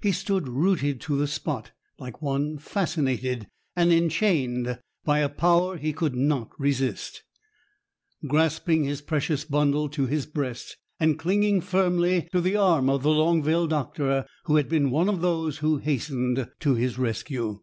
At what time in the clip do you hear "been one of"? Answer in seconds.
14.70-15.20